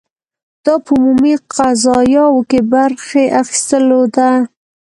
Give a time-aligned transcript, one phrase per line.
[0.65, 4.29] دا په عمومي قضایاوو کې برخې اخیستلو ده.